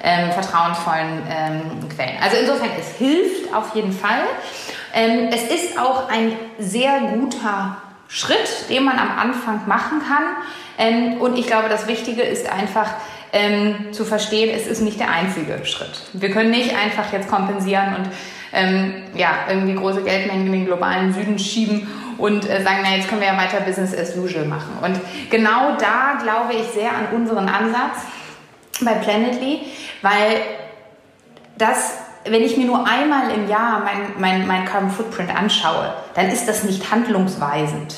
[0.02, 2.16] ähm, vertrauensvollen ähm, Quellen.
[2.22, 4.20] Also insofern, es hilft auf jeden Fall.
[4.94, 7.76] Ähm, es ist auch ein sehr guter
[8.08, 10.24] Schritt, den man am Anfang machen kann.
[10.78, 12.88] Ähm, und ich glaube, das Wichtige ist einfach,
[13.32, 16.02] ähm, zu verstehen, es ist nicht der einzige Schritt.
[16.12, 18.08] Wir können nicht einfach jetzt kompensieren und
[18.52, 23.08] ähm, ja, irgendwie große Geldmengen in den globalen Süden schieben und äh, sagen, na jetzt
[23.08, 24.78] können wir ja weiter Business as usual machen.
[24.82, 24.98] Und
[25.30, 27.98] genau da glaube ich sehr an unseren Ansatz
[28.80, 29.60] bei Planetly,
[30.00, 30.40] weil
[31.58, 31.98] das
[32.30, 36.46] wenn ich mir nur einmal im Jahr mein, mein, mein Carbon Footprint anschaue, dann ist
[36.48, 37.94] das nicht handlungsweisend.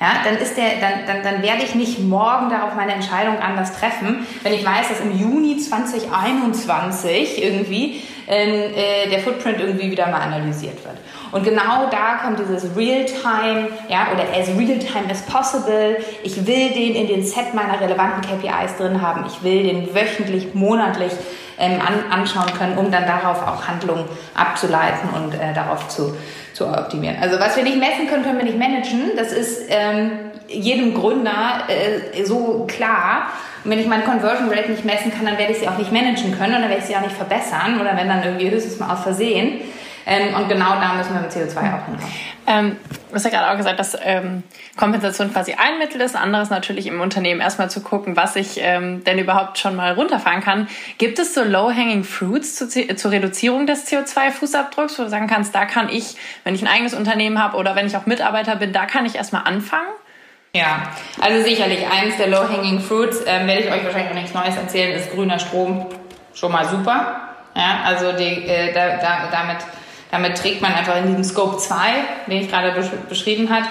[0.00, 3.78] Ja, dann, ist der, dann, dann, dann werde ich nicht morgen darauf meine Entscheidung anders
[3.78, 10.08] treffen, wenn ich weiß, dass im Juni 2021 irgendwie ähm, äh, der Footprint irgendwie wieder
[10.08, 10.96] mal analysiert wird.
[11.30, 15.96] Und genau da kommt dieses Real-Time, ja, oder as real-time as possible.
[16.22, 19.24] Ich will den in den Set meiner relevanten KPIs drin haben.
[19.26, 21.12] Ich will den wöchentlich, monatlich
[21.58, 26.16] ähm, an, anschauen können, um dann darauf auch Handlungen abzuleiten und äh, darauf zu,
[26.52, 27.16] zu optimieren.
[27.20, 29.12] Also was wir nicht messen können, können wir nicht managen.
[29.16, 30.10] Das ist ähm,
[30.48, 33.28] jedem Gründer äh, so klar.
[33.64, 35.92] Und wenn ich meine Conversion Rate nicht messen kann, dann werde ich sie auch nicht
[35.92, 38.78] managen können und dann werde ich sie auch nicht verbessern oder wenn dann irgendwie höchstens
[38.78, 39.60] mal aus Versehen.
[40.06, 42.12] Ähm, und genau da müssen wir mit CO2 auch hinkommen.
[42.46, 42.76] Ähm,
[43.08, 44.42] du hast ja gerade auch gesagt, dass ähm,
[44.76, 46.14] Kompensation quasi ein Mittel ist.
[46.14, 50.42] Anderes natürlich im Unternehmen erstmal zu gucken, was ich ähm, denn überhaupt schon mal runterfahren
[50.42, 50.68] kann.
[50.98, 55.64] Gibt es so Low-Hanging Fruits zu, zur Reduzierung des CO2-Fußabdrucks, wo du sagen kannst, da
[55.64, 58.84] kann ich, wenn ich ein eigenes Unternehmen habe oder wenn ich auch Mitarbeiter bin, da
[58.84, 59.88] kann ich erstmal anfangen?
[60.52, 60.84] Ja,
[61.20, 64.92] also sicherlich eins der Low-Hanging Fruits, ähm, werde ich euch wahrscheinlich noch nichts Neues erzählen,
[64.92, 65.86] ist grüner Strom
[66.32, 67.20] schon mal super.
[67.56, 69.58] Ja, also die, äh, da, da, damit
[70.14, 71.76] damit trägt man einfach in diesem Scope 2,
[72.28, 73.64] den ich gerade besch beschrieben, hat,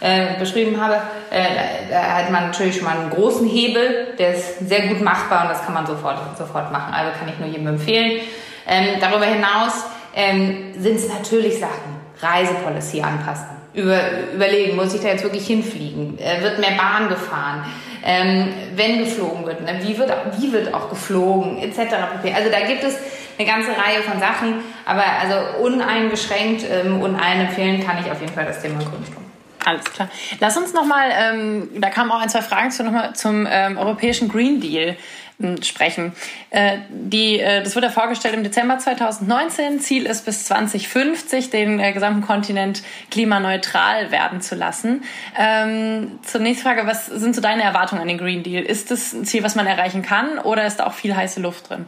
[0.00, 0.96] äh, beschrieben habe,
[1.30, 5.42] äh, da hat man natürlich schon mal einen großen Hebel, der ist sehr gut machbar
[5.42, 6.92] und das kann man sofort, sofort machen.
[6.92, 8.20] Also kann ich nur jedem empfehlen.
[8.66, 13.46] Ähm, darüber hinaus ähm, sind es natürlich Sachen, Reisepolicy anpassen.
[13.72, 13.98] Über,
[14.34, 16.18] überlegen, muss ich da jetzt wirklich hinfliegen?
[16.18, 17.64] Äh, wird mehr Bahn gefahren?
[18.04, 19.80] Ähm, wenn geflogen wird, ne?
[19.82, 21.94] wie, wird, wie wird auch geflogen, etc.
[22.36, 22.94] Also da gibt es
[23.38, 28.20] eine ganze Reihe von Sachen, aber also uneingeschränkt ähm, und allen empfehlen kann ich auf
[28.20, 29.24] jeden Fall das Thema Grundstrom.
[29.64, 30.08] Alles klar.
[30.40, 33.76] Lass uns nochmal, ähm, da kamen auch ein, zwei Fragen zu, noch mal zum ähm,
[33.76, 34.96] europäischen Green Deal
[35.40, 36.12] ähm, sprechen.
[36.50, 39.80] Äh, die, äh, das wurde vorgestellt im Dezember 2019.
[39.80, 45.02] Ziel ist bis 2050 den äh, gesamten Kontinent klimaneutral werden zu lassen.
[45.38, 48.64] Ähm, zur nächsten Frage, was sind so deine Erwartungen an den Green Deal?
[48.64, 51.68] Ist das ein Ziel, was man erreichen kann oder ist da auch viel heiße Luft
[51.68, 51.86] drin?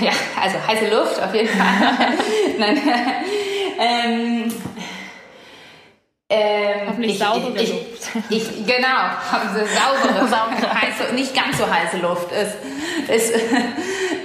[0.00, 2.14] Ja, also heiße Luft auf jeden Fall.
[2.58, 2.80] Nein.
[3.78, 4.52] ähm,
[6.28, 8.08] ähm, Hoffentlich ich, saubere ich, Luft.
[8.30, 8.88] Ich, genau,
[9.30, 12.56] also saubere, saubere heiße, nicht ganz so heiße Luft ist,
[13.08, 13.30] ist,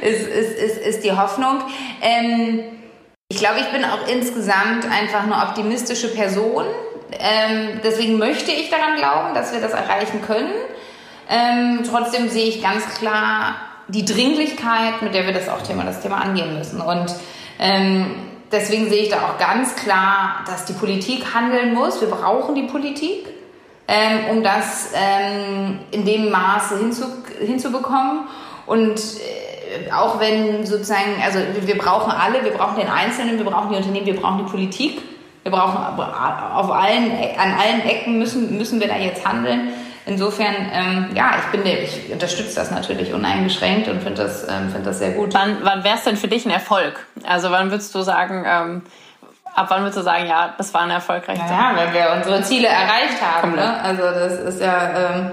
[0.01, 1.61] ist, ist, ist, ist die Hoffnung.
[2.01, 2.63] Ähm,
[3.27, 6.65] ich glaube, ich bin auch insgesamt einfach eine optimistische Person.
[7.19, 10.51] Ähm, deswegen möchte ich daran glauben, dass wir das erreichen können.
[11.29, 13.55] Ähm, trotzdem sehe ich ganz klar
[13.93, 16.81] die Dringlichkeit, mit der wir das auch Thema, das Thema angehen müssen.
[16.81, 17.13] Und
[17.59, 18.15] ähm,
[18.51, 22.01] deswegen sehe ich da auch ganz klar, dass die Politik handeln muss.
[22.01, 23.27] Wir brauchen die Politik,
[23.87, 27.05] ähm, um das ähm, in dem Maße hinzu,
[27.39, 28.27] hinzubekommen.
[28.65, 33.71] Und äh, auch wenn sozusagen, also wir brauchen alle, wir brauchen den Einzelnen, wir brauchen
[33.71, 35.01] die Unternehmen, wir brauchen die Politik.
[35.43, 39.69] Wir brauchen auf allen, an allen Ecken müssen, müssen wir da jetzt handeln.
[40.05, 44.85] Insofern, ähm, ja, ich bin, ich unterstütze das natürlich uneingeschränkt und finde das, ähm, finde
[44.85, 45.33] das sehr gut.
[45.33, 47.05] Wann, wann wäre es denn für dich ein Erfolg?
[47.23, 48.81] Also wann würdest du sagen, ähm,
[49.53, 52.67] ab wann würdest du sagen, ja, das war ein erfolgreicher Ja, wenn wir unsere Ziele
[52.67, 53.55] erreicht haben.
[53.55, 53.81] Ne?
[53.81, 55.31] Also das ist ja, ähm,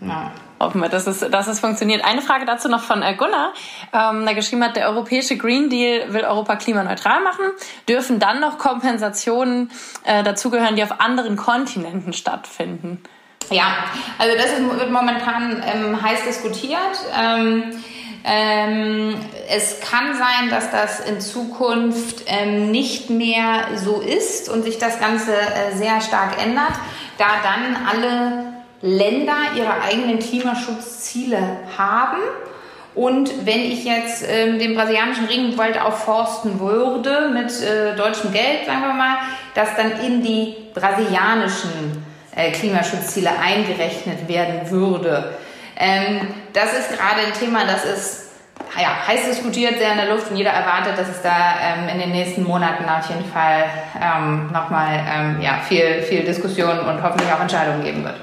[0.00, 0.30] ja.
[0.58, 2.02] Hoffen wir, dass es, dass es funktioniert.
[2.02, 3.52] Eine Frage dazu noch von äh, Gunnar,
[3.92, 7.44] ähm, der geschrieben hat, der europäische Green Deal will Europa klimaneutral machen.
[7.86, 9.70] Dürfen dann noch Kompensationen
[10.04, 13.02] äh, dazugehören, die auf anderen Kontinenten stattfinden?
[13.50, 13.76] Ja,
[14.18, 16.80] also das ist, wird momentan ähm, heiß diskutiert.
[17.16, 17.64] Ähm,
[18.28, 19.14] ähm,
[19.48, 24.98] es kann sein, dass das in Zukunft ähm, nicht mehr so ist und sich das
[24.98, 26.72] Ganze äh, sehr stark ändert,
[27.18, 31.38] da dann alle Länder ihre eigenen Klimaschutzziele
[31.78, 32.18] haben.
[32.96, 38.80] Und wenn ich jetzt ähm, den brasilianischen Regenwald aufforsten würde mit äh, deutschem Geld, sagen
[38.80, 39.18] wir mal,
[39.54, 42.04] das dann in die brasilianischen
[42.36, 45.34] äh, Klimaschutzziele eingerechnet werden würde.
[45.78, 48.26] Ähm, das ist gerade ein Thema, das ist
[48.80, 51.98] ja, heiß diskutiert, sehr in der Luft und jeder erwartet, dass es da ähm, in
[51.98, 53.64] den nächsten Monaten auf jeden Fall
[54.00, 58.16] ähm, nochmal ähm, ja, viel, viel Diskussion und hoffentlich auch Entscheidungen geben wird.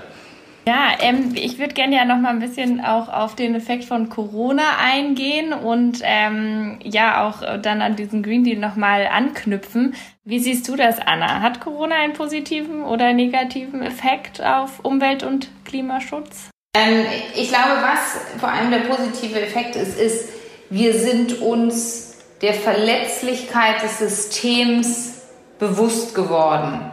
[0.65, 4.09] Ja, ähm, ich würde gerne ja noch mal ein bisschen auch auf den Effekt von
[4.09, 9.95] Corona eingehen und ähm, ja auch dann an diesen Green Deal noch mal anknüpfen.
[10.23, 11.41] Wie siehst du das, Anna?
[11.41, 16.49] Hat Corona einen positiven oder negativen Effekt auf Umwelt- und Klimaschutz?
[16.75, 20.29] Ähm, ich glaube, was vor allem der positive Effekt ist, ist,
[20.69, 25.21] wir sind uns der Verletzlichkeit des Systems
[25.59, 26.91] bewusst geworden.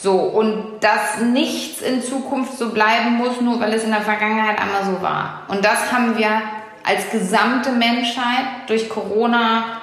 [0.00, 4.60] So, und dass nichts in Zukunft so bleiben muss, nur weil es in der Vergangenheit
[4.60, 5.42] einmal so war.
[5.48, 6.40] Und das haben wir
[6.84, 9.80] als gesamte Menschheit durch Corona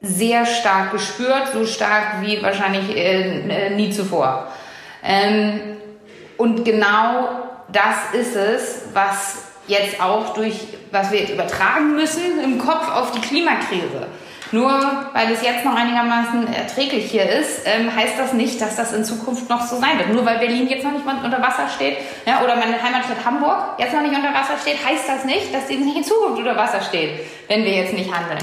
[0.00, 4.48] sehr stark gespürt, so stark wie wahrscheinlich äh, nie zuvor.
[5.04, 5.76] Ähm,
[6.36, 7.28] und genau
[7.72, 13.12] das ist es, was jetzt auch durch, was wir jetzt übertragen müssen im Kopf auf
[13.12, 14.06] die Klimakrise.
[14.52, 14.70] Nur
[15.12, 19.04] weil es jetzt noch einigermaßen erträglich hier ist, ähm, heißt das nicht, dass das in
[19.04, 20.10] Zukunft noch so sein wird.
[20.10, 23.78] Nur weil Berlin jetzt noch nicht mal unter Wasser steht ja, oder meine Heimatstadt Hamburg
[23.78, 26.56] jetzt noch nicht unter Wasser steht, heißt das nicht, dass sie nicht in Zukunft unter
[26.56, 28.38] Wasser steht, wenn wir jetzt nicht handeln.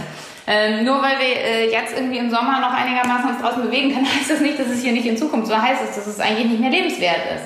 [0.46, 4.06] Ähm, nur weil wir äh, jetzt irgendwie im Sommer noch einigermaßen uns draußen bewegen können,
[4.20, 6.48] heißt das nicht, dass es hier nicht in Zukunft so heißt, es, dass es eigentlich
[6.48, 7.44] nicht mehr lebenswert ist.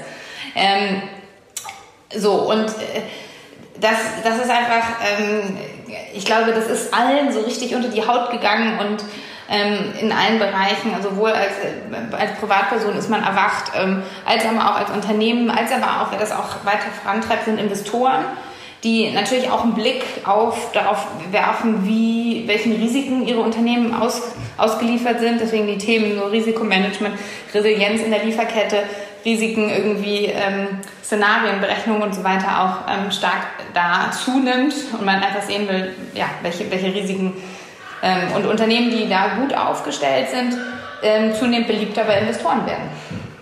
[0.56, 1.04] Ähm,
[2.16, 3.02] so, und äh,
[3.80, 4.84] das, das ist einfach,
[5.20, 5.58] ähm,
[6.14, 9.04] ich glaube, das ist allen so richtig unter die Haut gegangen und
[9.50, 11.54] ähm, in allen Bereichen, also sowohl als,
[12.12, 16.20] als Privatperson ist man erwacht, ähm, als aber auch als Unternehmen, als aber auch, wer
[16.20, 18.26] das auch weiter vorantreibt, sind Investoren,
[18.84, 24.22] die natürlich auch einen Blick auf, darauf werfen, wie, welchen Risiken ihre Unternehmen aus,
[24.58, 25.42] ausgeliefert sind.
[25.42, 27.16] Deswegen die Themen so Risikomanagement,
[27.54, 28.84] Resilienz in der Lieferkette,
[29.28, 35.42] Risiken irgendwie, ähm, Szenarienberechnung und so weiter auch ähm, stark da zunimmt und man einfach
[35.42, 37.34] sehen will, ja, welche, welche Risiken
[38.02, 40.56] ähm, und Unternehmen, die da gut aufgestellt sind,
[41.04, 42.90] ähm, zunehmend beliebter bei Investoren werden.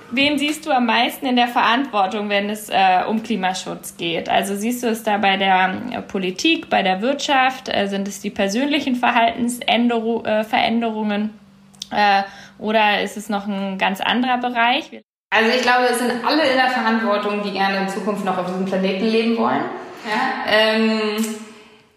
[0.09, 4.27] Wen siehst du am meisten in der Verantwortung, wenn es äh, um Klimaschutz geht?
[4.27, 7.69] Also siehst du es da bei der äh, Politik, bei der Wirtschaft?
[7.69, 11.29] Äh, sind es die persönlichen Verhaltensveränderungen?
[11.91, 12.23] Äh,
[12.57, 14.89] oder ist es noch ein ganz anderer Bereich?
[15.35, 18.45] Also ich glaube, es sind alle in der Verantwortung, die gerne in Zukunft noch auf
[18.45, 19.65] diesem Planeten leben wollen.
[20.07, 20.49] Ja?
[20.49, 21.25] Ähm,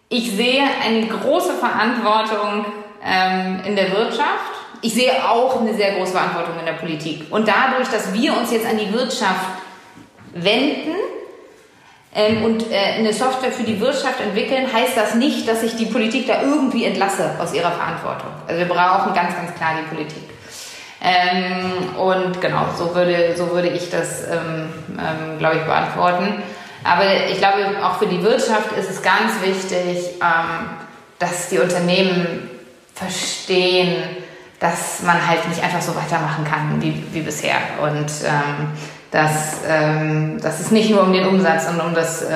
[0.09, 2.65] ich sehe eine große Verantwortung
[3.05, 4.59] ähm, in der Wirtschaft.
[4.81, 7.27] Ich sehe auch eine sehr große Verantwortung in der Politik.
[7.31, 9.63] Und dadurch, dass wir uns jetzt an die Wirtschaft
[10.33, 10.97] wenden
[12.17, 15.87] ähm, und äh, eine Software für die Wirtschaft entwickeln, heißt das nicht, dass ich die
[15.87, 18.31] Politik da irgendwie entlasse aus ihrer Verantwortung.
[18.49, 20.38] Also wir brauchen ganz, ganz klar die Politik.
[21.01, 26.43] Ähm, und genau, so würde, so würde ich das, ähm, ähm, glaube ich, beantworten.
[26.85, 30.71] Aber ich glaube, auch für die Wirtschaft ist es ganz wichtig, ähm,
[31.19, 32.51] dass die Unternehmen
[32.95, 34.03] verstehen,
[34.59, 37.59] dass man halt nicht einfach so weitermachen kann wie, wie bisher.
[37.81, 38.69] Und ähm,
[39.13, 42.35] dass, ähm, dass es nicht nur um den Umsatz und um das äh,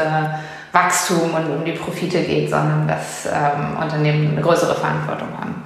[0.70, 3.29] Wachstum und um die Profite geht, sondern dass
[3.79, 5.62] Unternehmen eine größere Verantwortung haben.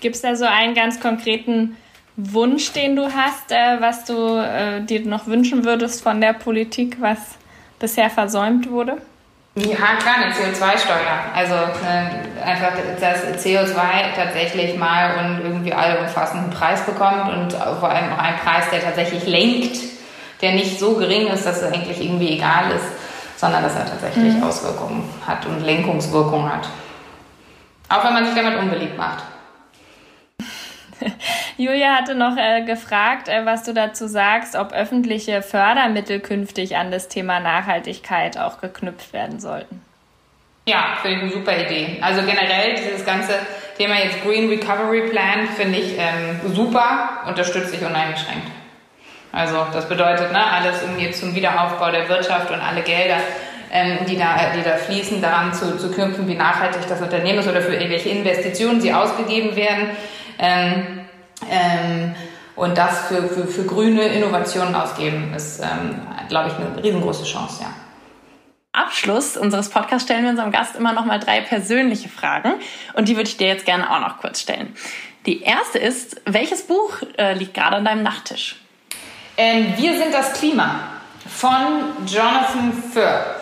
[0.00, 1.76] Gibt es da so einen ganz konkreten
[2.20, 6.96] Wunsch, den du hast, äh, was du äh, dir noch wünschen würdest von der Politik,
[7.00, 7.18] was
[7.78, 8.96] bisher versäumt wurde?
[9.54, 11.32] Ja, klar, eine CO2-Steuer.
[11.32, 13.76] Also äh, einfach, dass CO2
[14.16, 19.24] tatsächlich mal und irgendwie allumfassenden Preis bekommt und vor allem auch einen Preis, der tatsächlich
[19.24, 19.78] lenkt,
[20.42, 24.34] der nicht so gering ist, dass es eigentlich irgendwie egal ist, sondern dass er tatsächlich
[24.34, 24.42] mhm.
[24.42, 26.68] Auswirkungen hat und Lenkungswirkung hat.
[27.88, 29.22] Auch wenn man sich damit unbeliebt macht.
[31.56, 36.90] Julia hatte noch äh, gefragt, äh, was du dazu sagst, ob öffentliche Fördermittel künftig an
[36.90, 39.82] das Thema Nachhaltigkeit auch geknüpft werden sollten.
[40.66, 41.98] Ja, finde ich eine super Idee.
[42.02, 43.32] Also generell dieses ganze
[43.78, 48.48] Thema jetzt Green Recovery Plan finde ich ähm, super, unterstütze ich uneingeschränkt.
[49.32, 53.16] Also das bedeutet, ne, alles irgendwie zum Wiederaufbau der Wirtschaft und alle Gelder,
[53.70, 57.48] ähm, die, da, die da fließen, daran zu, zu knüpfen, wie nachhaltig das Unternehmen ist
[57.48, 59.90] oder für irgendwelche Investitionen sie ausgegeben werden.
[60.38, 61.00] Ähm,
[61.50, 62.14] ähm,
[62.56, 67.62] und das für, für, für grüne Innovationen ausgeben, ist, ähm, glaube ich, eine riesengroße Chance,
[67.62, 67.72] ja.
[68.72, 72.54] Abschluss unseres Podcasts stellen wir unserem Gast immer noch mal drei persönliche Fragen
[72.94, 74.74] und die würde ich dir jetzt gerne auch noch kurz stellen.
[75.26, 78.56] Die erste ist, welches Buch äh, liegt gerade an deinem Nachttisch?
[79.36, 80.80] Ähm, wir sind das Klima
[81.26, 83.36] von Jonathan Firth.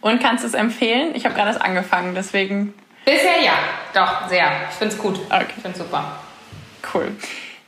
[0.00, 1.14] Und kannst du es empfehlen?
[1.14, 2.74] Ich habe gerade erst angefangen, deswegen.
[3.08, 3.54] Bisher ja,
[3.94, 4.50] doch, sehr.
[4.68, 5.18] Ich finde es gut.
[5.30, 5.46] Okay.
[5.48, 6.12] Ich finde es super.
[6.92, 7.16] Cool.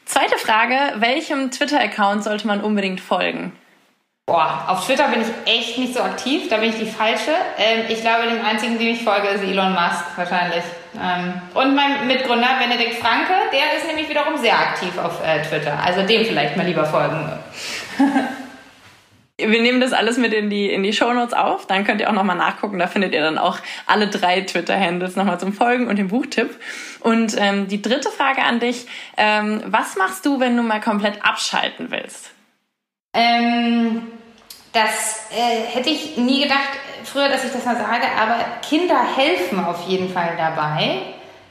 [0.05, 3.53] Zweite Frage, welchem Twitter-Account sollte man unbedingt folgen?
[4.27, 7.31] Boah, auf Twitter bin ich echt nicht so aktiv, da bin ich die falsche.
[7.57, 10.63] Ähm, ich glaube, den einzigen, dem ich folge, ist Elon Musk wahrscheinlich.
[10.95, 15.79] Ähm, und mein Mitgründer Benedikt Franke, der ist nämlich wiederum sehr aktiv auf äh, Twitter.
[15.83, 17.33] Also dem vielleicht mal lieber folgen.
[19.49, 21.67] Wir nehmen das alles mit in die, in die Shownotes auf.
[21.67, 22.79] Dann könnt ihr auch nochmal nachgucken.
[22.79, 26.51] Da findet ihr dann auch alle drei Twitter-Handles nochmal zum Folgen und den Buchtipp.
[27.01, 28.87] Und ähm, die dritte Frage an dich.
[29.17, 32.31] Ähm, was machst du, wenn du mal komplett abschalten willst?
[33.15, 34.03] Ähm,
[34.73, 36.69] das äh, hätte ich nie gedacht
[37.05, 41.03] früher, dass ich das mal sage, aber Kinder helfen auf jeden Fall dabei.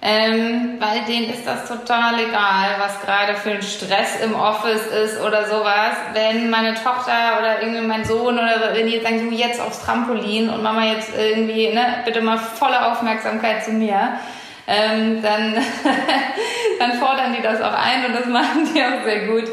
[0.02, 5.22] Ähm, weil denen ist das total egal, was gerade für ein Stress im Office ist
[5.22, 5.94] oder sowas.
[6.14, 10.50] Wenn meine Tochter oder irgendwie mein Sohn oder wenn die sagen, du jetzt aufs Trampolin
[10.50, 14.14] und Mama jetzt irgendwie, ne, bitte mal volle Aufmerksamkeit zu mir,
[14.68, 15.56] ähm, dann,
[16.80, 19.50] dann fordern die das auch ein und das machen die auch sehr gut.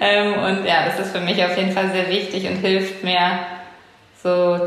[0.00, 3.40] Ähm, und ja, das ist für mich auf jeden Fall sehr wichtig und hilft mir,
[4.22, 4.58] so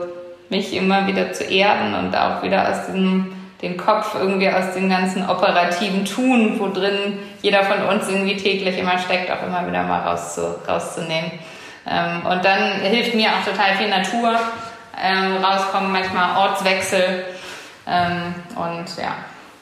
[0.49, 4.89] mich immer wieder zu erden und auch wieder aus diesem den Kopf irgendwie aus dem
[4.89, 9.83] ganzen operativen Tun, wo drin jeder von uns irgendwie täglich immer steckt, auch immer wieder
[9.83, 11.31] mal rauszu, rauszunehmen.
[11.89, 14.37] Ähm, und dann hilft mir auch total viel Natur,
[15.01, 17.23] ähm, rauskommen, manchmal Ortswechsel
[17.87, 19.15] ähm, und ja.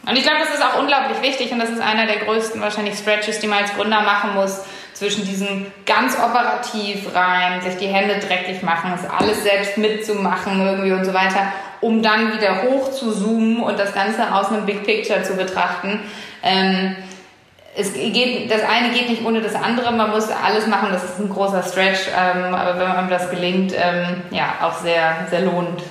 [0.08, 2.98] Und ich glaube, das ist auch unglaublich wichtig und das ist einer der größten wahrscheinlich
[2.98, 4.62] Stretches, die man als Gründer machen muss,
[4.94, 10.92] zwischen diesem ganz operativ rein, sich die Hände dreckig machen, das alles selbst mitzumachen irgendwie
[10.92, 14.84] und so weiter um dann wieder hoch zu zoomen und das Ganze aus einem Big
[14.86, 16.00] Picture zu betrachten.
[16.44, 16.96] Ähm,
[17.76, 21.20] es geht, das eine geht nicht ohne das andere, man muss alles machen, das ist
[21.20, 25.82] ein großer Stretch, ähm, aber wenn einem das gelingt, ähm, ja, auch sehr, sehr lohnend.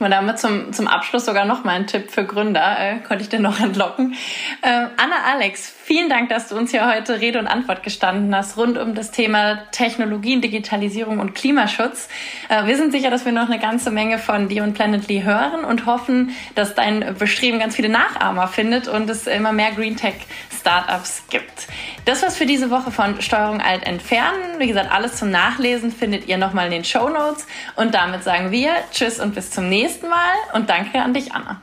[0.00, 3.28] Und damit zum, zum Abschluss sogar noch mal ein Tipp für Gründer, äh, konnte ich
[3.28, 4.14] dir noch entlocken.
[4.62, 8.58] Äh, Anna Alex, vielen Dank, dass du uns hier heute Rede und Antwort gestanden hast
[8.58, 12.10] rund um das Thema Technologien, Digitalisierung und Klimaschutz.
[12.50, 15.64] Äh, wir sind sicher, dass wir noch eine ganze Menge von dir und Planetly hören
[15.64, 20.14] und hoffen, dass dein Bestreben ganz viele Nachahmer findet und es immer mehr Green Tech
[20.60, 21.68] Startups gibt.
[22.04, 24.58] Das war's für diese Woche von Steuerung Alt entfernen.
[24.58, 27.46] Wie gesagt, alles zum Nachlesen findet ihr nochmal in den Show Notes.
[27.76, 30.34] Und damit sagen wir Tschüss und bis zum nächsten Mal.
[30.52, 31.62] Und danke an dich, Anna.